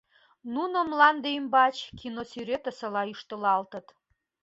Нуно 0.53 0.77
мланде 0.89 1.29
ӱмбач 1.39 1.75
киносӱретысыла 1.99 3.03
ӱштылалтыт. 3.13 3.87